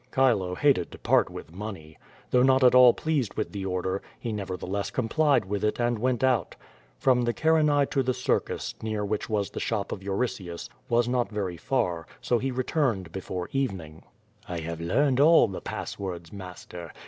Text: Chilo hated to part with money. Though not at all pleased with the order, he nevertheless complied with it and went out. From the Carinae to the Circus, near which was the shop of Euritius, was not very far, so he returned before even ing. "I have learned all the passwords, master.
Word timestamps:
Chilo 0.11 0.55
hated 0.55 0.91
to 0.91 0.97
part 0.97 1.29
with 1.29 1.53
money. 1.53 1.95
Though 2.31 2.41
not 2.41 2.63
at 2.63 2.73
all 2.73 2.91
pleased 2.91 3.35
with 3.35 3.51
the 3.51 3.65
order, 3.67 4.01
he 4.19 4.31
nevertheless 4.33 4.89
complied 4.89 5.45
with 5.45 5.63
it 5.63 5.79
and 5.79 5.99
went 5.99 6.23
out. 6.23 6.55
From 6.97 7.21
the 7.21 7.35
Carinae 7.35 7.85
to 7.91 8.01
the 8.01 8.11
Circus, 8.15 8.73
near 8.81 9.05
which 9.05 9.29
was 9.29 9.51
the 9.51 9.59
shop 9.59 9.91
of 9.91 10.01
Euritius, 10.01 10.69
was 10.89 11.07
not 11.07 11.29
very 11.29 11.55
far, 11.57 12.07
so 12.19 12.39
he 12.39 12.49
returned 12.49 13.11
before 13.11 13.47
even 13.51 13.79
ing. 13.81 14.03
"I 14.49 14.61
have 14.61 14.81
learned 14.81 15.19
all 15.19 15.47
the 15.47 15.61
passwords, 15.61 16.33
master. 16.33 16.91